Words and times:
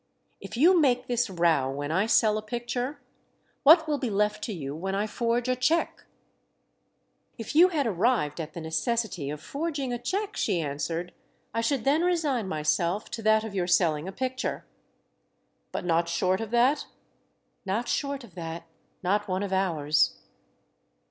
If 0.39 0.57
you 0.57 0.79
make 0.81 1.05
this 1.05 1.29
row 1.29 1.69
when 1.69 1.91
I 1.91 2.07
sell 2.07 2.39
a 2.39 2.41
picture, 2.41 3.03
what 3.61 3.87
will 3.87 3.99
be 3.99 4.09
left 4.09 4.43
to 4.45 4.51
you 4.51 4.75
when 4.75 4.95
I 4.95 5.05
forge 5.05 5.47
a 5.47 5.55
cheque?" 5.55 6.05
"If 7.37 7.55
you 7.55 7.67
had 7.69 7.85
arrived 7.85 8.41
at 8.41 8.53
the 8.53 8.61
necessity 8.61 9.29
of 9.29 9.39
forging 9.39 9.93
a 9.93 9.99
cheque," 9.99 10.35
she 10.35 10.59
answered, 10.59 11.13
"I 11.53 11.61
should 11.61 11.83
then 11.83 12.01
resign 12.01 12.47
myself 12.47 13.11
to 13.11 13.21
that 13.21 13.43
of 13.43 13.53
your 13.53 13.67
selling 13.67 14.07
a 14.07 14.11
picture." 14.11 14.65
"But 15.71 15.85
not 15.85 16.09
short 16.09 16.41
of 16.41 16.49
that!" 16.49 16.87
"Not 17.63 17.87
short 17.87 18.23
of 18.23 18.33
that. 18.33 18.63
Not 19.03 19.27
one 19.27 19.43
of 19.43 19.53
ours." 19.53 20.17